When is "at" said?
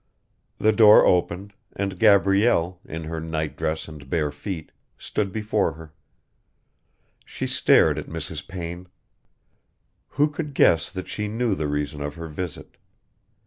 7.99-8.07